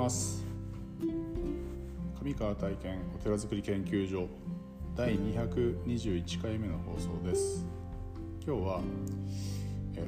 [0.00, 0.42] ます。
[2.22, 4.26] 上川体験お寺づくり研究所
[4.96, 7.66] 第221回目の放送です。
[8.46, 8.80] 今日は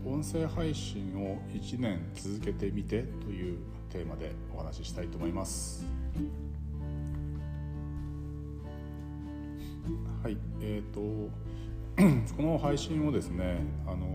[0.06, 3.58] 音声配信を1年続けてみてという
[3.90, 5.84] テーマでお話ししたいと思います。
[10.22, 11.30] はいえーと
[12.34, 14.06] この配信をですねあの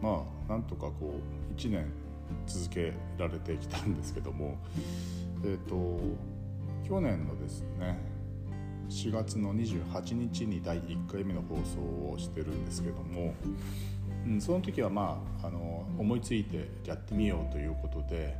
[0.00, 1.18] まあなんとかこ
[1.50, 1.86] う1年
[2.46, 4.58] 続けられてきたんですけども
[5.44, 6.00] えっ、ー、と
[6.86, 7.98] 去年のですね
[8.88, 13.34] 4月の28日に第1回目の放送をしてるんですけども、
[14.26, 18.36] うん、その時はまああの思いついてやってみようということで、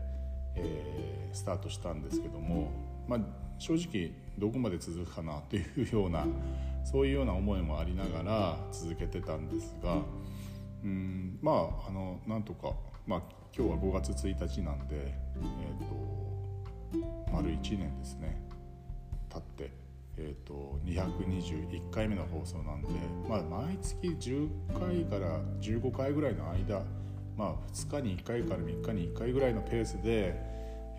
[0.57, 2.71] えー、スタートしたんですけども、
[3.09, 3.21] まあ、
[3.59, 6.27] 正直どこまで続くかなというような
[6.85, 9.96] そういうような思いもありながら続けてたんですが、
[10.85, 12.74] うん、まああのなんとか、
[13.07, 13.23] まあ、
[13.55, 18.41] 今日は5月1日なんで、えーと、丸1年ですね
[19.29, 19.71] 経って、
[20.16, 22.88] えーと、221回目の放送なんで、
[23.29, 26.83] まあ、毎月10回から15回ぐらいの間、
[27.37, 30.55] まあ、2日に1回から3日に1回ぐらいのペースで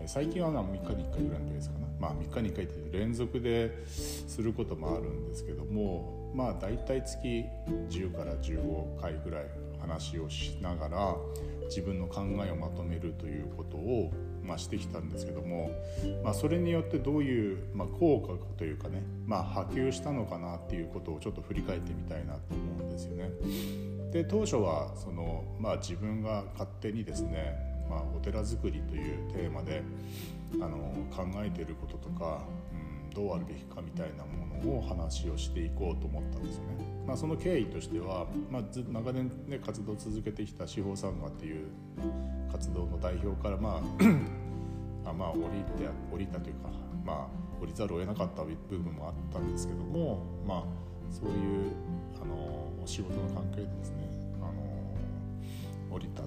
[0.06, 7.44] 最近は3日に1回ぐらいのペースかな、まあ、3日に1回って連続ですることもあるんですけどもまあ大体月
[7.88, 11.16] 10から15回ぐらい話をしながら
[11.68, 15.70] 自分の考えをまとめるということを、まあ、してきたんですけども、
[16.22, 23.30] まあ、それによってどういう、まあ、効果というかね、まあ、波及したのかなっていうことをちょっと振り返ってみたいなと思うんですよね。
[24.12, 27.56] で当初はその、まあ、自分が勝手にですね、
[27.90, 29.82] まあ、お寺づくりというテーマで
[30.54, 30.78] あの
[31.14, 32.44] 考えていることとか、
[33.16, 36.84] どうあるべきかみたいなものを話をしていこうと思ったんですよね。
[37.06, 41.68] まあ、その経緯としては、まあ、長年、ね、活動を続けてきた司法参加っていう
[42.52, 43.80] 活動の代表からま
[45.04, 46.68] ああまあ降りて降りたというか、
[47.04, 50.64] まあ、降りざるを得なかった部分もあったんですけども、まあ、
[51.10, 51.72] そういう
[52.20, 52.34] あの
[52.82, 54.10] お仕事の関係でですね
[54.42, 56.22] あの降りた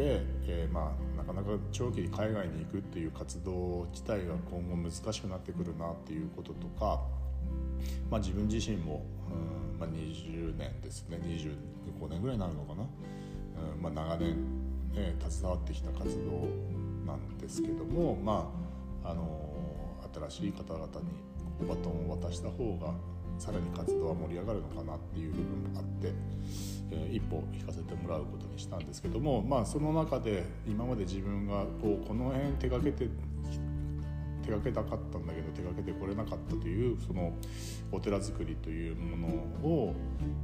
[0.00, 7.02] で、えー、まあ、なかなか長期に海外に行くっていう活動自体が今後難しくなってくるなっていうこととか、
[8.10, 12.86] まあ、自分自身も、うんまあ、20年ですね25年ぐらいになるのかな、
[13.74, 14.36] うんまあ、長年、
[14.94, 16.48] ね、携わってきた活動
[17.06, 18.50] なんですけども、ま
[19.04, 19.52] あ、あの
[20.30, 20.86] 新しい方々
[21.60, 22.94] にバトンを渡した方が
[23.40, 26.12] さらに活動は盛り上がるのかなっていう部分もあって、
[26.90, 33.08] えー、一歩引かせてもらうことにしたんですけども、まあ、その中で今まで自分がこうこの辺手がけて
[34.44, 37.32] 手がけたかったんだけど手がけてこれなかったというその
[37.90, 39.28] お寺作りというもの
[39.66, 39.94] を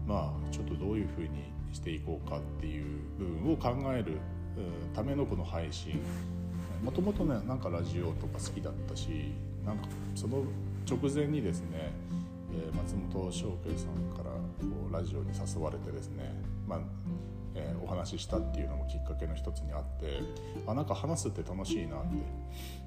[0.07, 1.29] まあちょっとどういうふうに
[1.73, 2.85] していこうかっていう
[3.19, 4.19] 部分を考える
[4.95, 6.01] ためのこの配信。
[6.83, 9.33] もともとねなんかラジオとか好きだったし
[9.65, 10.45] なんかその
[10.89, 11.91] 直前にですね
[12.57, 14.41] え松本翔慶さんからこ
[14.91, 16.35] うラジオに誘われてですね、
[16.67, 16.81] まあ
[17.55, 20.21] えー、お話ししたっていうのもきっかけの一つにあって
[20.67, 22.17] あなんか話すって楽しいなって。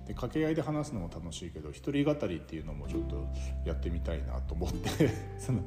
[0.09, 3.27] で掛け合いで話すのも楽しいけど一人語りっていうのもちょっと
[3.63, 5.59] やってみたいなと思って その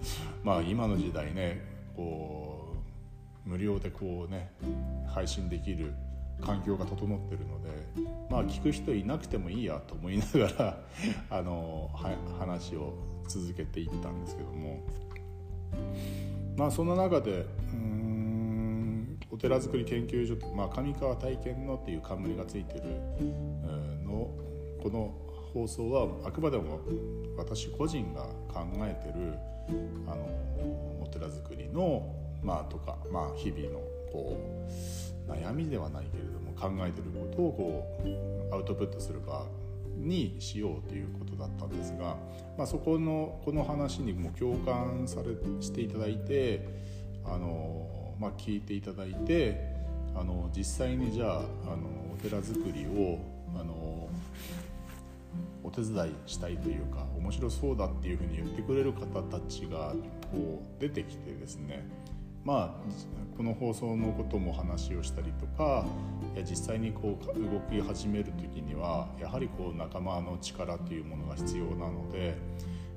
[0.42, 1.62] まあ今の時代ね
[1.94, 2.74] こ
[3.46, 4.50] う無料でこうね
[5.06, 5.94] 配信できる
[6.40, 7.68] 環境が整ってるので
[8.30, 10.78] まあ聞く人いなくてもいいやと思いながら
[11.30, 11.90] あの
[12.38, 12.94] 話を
[13.28, 14.80] 続けていったんですけども。
[16.56, 22.82] まあその中でうんお寺づくり研究所、まあ、上川体験のっていう冠がついてる
[24.04, 24.30] の
[24.82, 25.14] この
[25.54, 26.80] 放送はあくまでも
[27.38, 29.38] 私個人が考えてる
[30.06, 30.26] あの
[31.02, 33.80] お寺づくりのまあとか、まあ、日々の
[34.12, 34.36] こ
[35.28, 39.46] う悩みではないけれども考えてることをこうアウトプットする場
[39.96, 42.16] にしようということだったんですが、
[42.56, 46.68] まあ、そこのこの話にも共感されしていただいて
[47.24, 49.72] あの、まあ、聞いていただいて
[50.14, 53.18] あの実際にじゃああのお寺づくりを
[53.58, 54.08] あの
[55.64, 59.94] お手伝いしたいというか面白そうだっていうふうに言ってくれる方たちが
[60.30, 61.86] こう出てきてですね
[62.44, 65.86] まあ、この放送のことも話をしたりとか
[66.48, 72.36] 実際にこう動き始める時にはやはりこう仲間の力というものが必要なので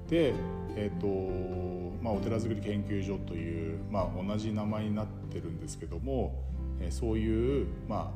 [0.10, 0.34] で、
[0.76, 6.44] えーとまあ、お寺づくり研究所という、まあ、同じ名前になってるんですけども、
[6.92, 8.14] そういう、ま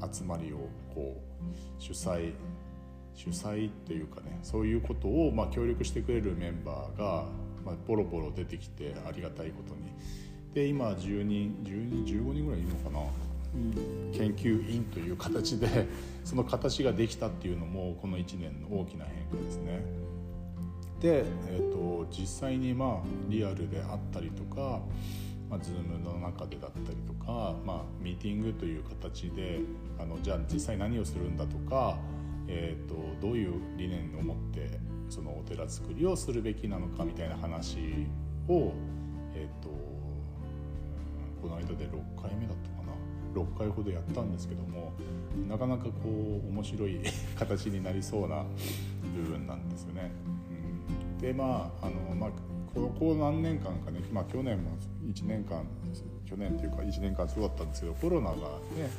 [0.00, 2.32] あ、集まりをこう主催
[3.14, 7.24] 主催っていうかねそういうことを、まあ、協力してくれるメンバーが、
[7.64, 9.90] まあ、ボロボロ出てきてありがたいことに。
[10.56, 13.00] で今10人10人15人ぐらいいるのかな？
[13.00, 15.86] うん研究員という形で
[16.24, 19.84] その形ができたっていうのもこの1年の大きな変化ですね。
[20.98, 24.80] で、えーと、実際にまあリアルであったりとか、
[25.50, 29.60] まあ、Zoom の中でだったりとか、まあ、ミーティングという形で
[29.98, 31.98] あのじゃあ実際何をするんだとか、
[32.48, 34.80] えーと、どういう理念を持って
[35.10, 38.06] そのお寺作りをするべきなのかみたいな話
[38.48, 38.72] を、
[39.34, 39.85] えーと、
[41.40, 44.92] この間で6回目だったかな6回ほどやったんですけども
[45.48, 45.90] なかなかこ
[46.44, 47.00] う面白い
[47.36, 48.44] 形になりそうな
[49.14, 50.10] 部分なんですよね。
[50.50, 52.30] うん、でまああの、まあ
[52.74, 54.70] ここ何年間かね、まあ、去年も
[55.06, 55.64] 1年間
[56.26, 58.90] 去年というか1年間そうだったんですけどコロナがね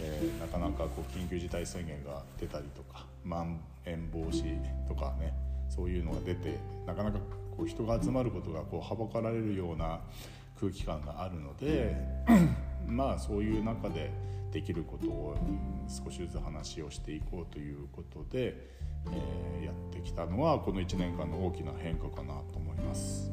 [0.00, 4.58] えー、なかなかこう緊急事態宣言が出たりとかまん延防止
[4.88, 5.32] とかね
[5.68, 7.18] そういうのが出てなかなか
[7.56, 10.00] こう人が集まることがこうはばかられるような
[10.62, 11.96] 空気感があるので
[12.86, 14.12] まあそういう中で
[14.52, 15.36] できることを
[15.88, 18.54] 少しずつ話をしていこうということで、
[19.10, 23.32] えー、やってきたのはこの1年間の大きな変化かなと思います。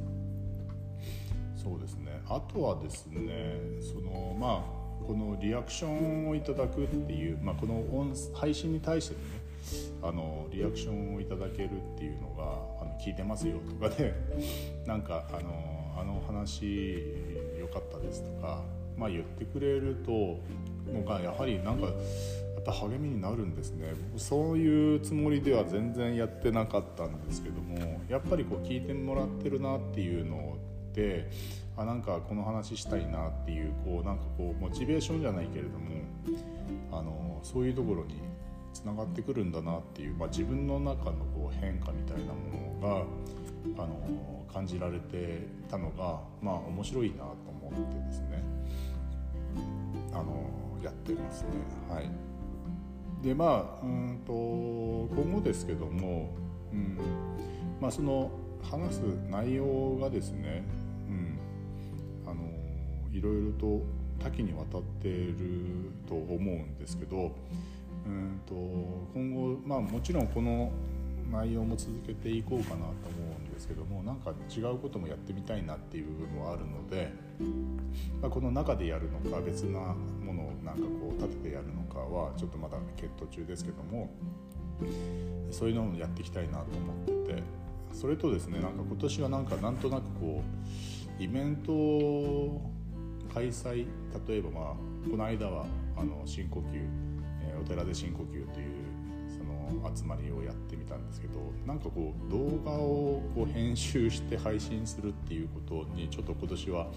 [1.56, 9.20] そうですねあとはですねそのまあこのリアクションをいただくっていう、まあ、この音配信に対してね
[10.02, 12.44] あのリアクションをいただけるっていうのが
[12.82, 14.14] あの聞いてますよとかで
[14.86, 17.04] なんかあのあの話
[17.60, 18.62] 良かったですとか、
[18.98, 20.40] まあ、言ってくれると
[20.92, 23.94] のがやはりなんかやっぱ励みになるんですね。
[24.18, 30.58] そういうつもりでは全然やってなかったんですけどもやっぱりこう聞いてもらってるなっていうの
[30.94, 31.30] で
[31.78, 36.02] あなんかこの話したいなっていうこうなんかこうモチベーションじゃないけれども
[36.92, 38.20] あのそういうところに
[38.74, 43.06] つながってくるんだなっていう、まあ、自分の中のこう変化みたいなもの
[43.78, 48.44] があの感じられてたのがまあ面白いなと思ってですね
[50.12, 50.50] あの
[50.84, 51.50] やってますね。
[51.90, 52.10] はい、
[53.24, 56.34] でまあうんと今後ですけども、
[56.74, 56.98] うん
[57.80, 58.32] まあ、その
[58.62, 59.00] 話す
[59.30, 60.64] 内容がですね
[61.08, 61.40] うん、
[62.28, 62.44] あの
[63.12, 63.82] いろいろと
[64.20, 67.36] 多岐にわたっていると思うんですけど
[68.06, 68.54] うんと
[69.14, 70.72] 今後、まあ、もちろんこの
[71.32, 73.29] 内容も続けていこうかなと思う
[73.60, 77.12] ですけどもなんか違うこともやってみたいなっていう部分もあるので、
[78.22, 79.80] まあ、この中でやるのか別な
[80.24, 84.10] ものをなんかこう立ててやるのかはちょっとまだ検討中ですけども
[85.52, 87.44] そういうのをやっていきたいなと思ってて
[87.92, 90.42] それとですねなんか今年はなんかなんとなくこ
[91.20, 92.62] うイベント
[93.34, 93.86] 開催
[94.28, 95.66] 例えばまあこの間は
[95.98, 96.64] あの深呼吸、
[97.44, 98.89] え、お寺で深呼吸という
[99.96, 106.88] 集まりをやってみたんですけどなんかこう動画をこう編集して配信するっていうことにちょっと今年は、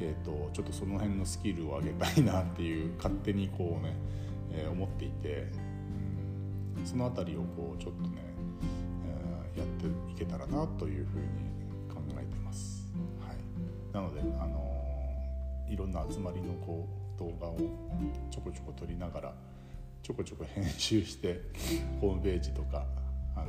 [0.00, 3.94] えーと、ちょっとその辺のスキルを上げたいなっていう勝手にこうね、
[4.52, 5.48] えー、思っていて、
[6.78, 8.10] うん、その辺りをこうちょっとね、
[9.54, 11.24] えー、やっていけたらなというふうに
[11.88, 12.92] 考えてます。
[13.20, 13.36] はい、
[13.94, 14.74] なのであの
[15.68, 17.56] いろんな集まりのこう動画を
[18.30, 19.34] ちょこちょこ撮りながら
[20.04, 21.40] ちょこちょこ編集して
[21.98, 22.84] ホームページとか
[23.34, 23.46] あの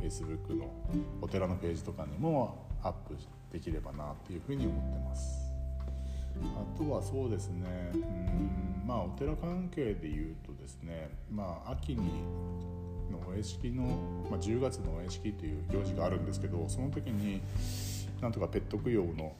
[0.00, 0.70] Facebook の
[1.20, 3.16] お寺のページとかにもアップ
[3.52, 5.52] できればなっていうふうに思ってます。
[6.40, 12.22] あとはそうですねうんまあお寺関係でいうとですねまあ秋に
[13.10, 13.82] のお屋敷の、
[14.30, 17.40] まあ、10月のお屋敷という行事があるんですけどその時に
[18.20, 19.34] なんとかペット供養の、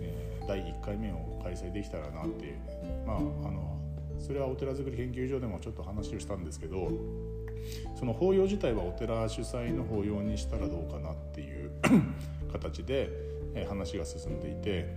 [0.00, 2.54] えー第1回目を開催できたらなっていう
[3.06, 3.20] まああ
[3.52, 3.79] の
[4.20, 6.90] それはお寺づくり研究所でもちょっと話をしたんですけど
[7.98, 11.70] その法要自体はお寺主催の法要にしたらどうかなっていう
[12.52, 13.10] 形で
[13.68, 14.94] 話が進んでいて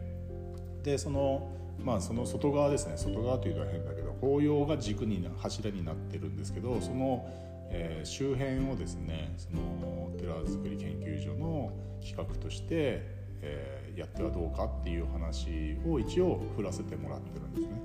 [0.84, 1.50] でその
[1.84, 7.25] まあその外側ですね外側というのは変だけど法要が軸に柱になってるんですけどその、
[7.70, 17.82] えー、周辺をですねそのお寺づくり研究所の企画としてえー、やってはどうかっていう話を一応振らせてもらってるんですね。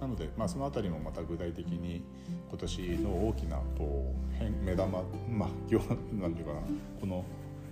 [0.00, 2.02] なので、まあ、その辺りもまた具体的に
[2.48, 5.48] 今年の大きなこう目玉まあ
[6.14, 6.60] なんていうかな
[7.00, 7.24] この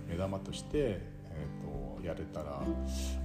[0.07, 2.61] 目玉として、えーと、やれたら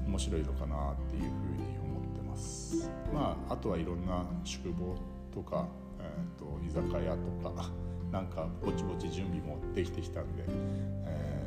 [0.07, 2.91] 面白いのかなっていうふうに思ってます。
[3.13, 4.95] まあ、あとはいろんな宿坊
[5.35, 5.67] とか、
[6.01, 7.71] えーと、居酒屋とか
[8.13, 11.39] なんかぼちぼち準備もできてきたんで、えー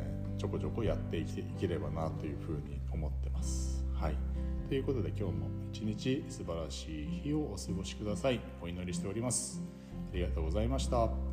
[0.42, 1.26] ちょこちょこやってい
[1.60, 3.86] ければなというふうに思ってます。
[3.94, 4.31] はい
[4.72, 8.40] ということで今日も一日素晴らしい日をお過ごしください。
[8.62, 9.62] お祈りしております。
[10.14, 11.31] ありがとうございました。